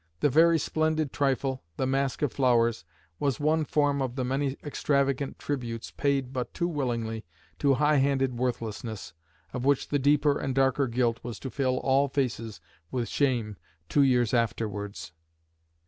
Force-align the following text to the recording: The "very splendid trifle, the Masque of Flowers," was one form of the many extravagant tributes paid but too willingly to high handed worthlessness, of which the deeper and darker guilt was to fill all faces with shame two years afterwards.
The 0.21 0.31
"very 0.31 0.57
splendid 0.57 1.13
trifle, 1.13 1.61
the 1.77 1.85
Masque 1.85 2.23
of 2.23 2.33
Flowers," 2.33 2.85
was 3.19 3.39
one 3.39 3.63
form 3.63 4.01
of 4.01 4.15
the 4.15 4.23
many 4.25 4.57
extravagant 4.63 5.37
tributes 5.37 5.91
paid 5.91 6.33
but 6.33 6.55
too 6.55 6.67
willingly 6.67 7.23
to 7.59 7.75
high 7.75 7.97
handed 7.97 8.33
worthlessness, 8.35 9.13
of 9.53 9.63
which 9.63 9.89
the 9.89 9.99
deeper 9.99 10.39
and 10.39 10.55
darker 10.55 10.87
guilt 10.87 11.19
was 11.21 11.37
to 11.41 11.51
fill 11.51 11.77
all 11.81 12.07
faces 12.07 12.59
with 12.89 13.09
shame 13.09 13.57
two 13.89 14.01
years 14.01 14.33
afterwards. 14.33 15.11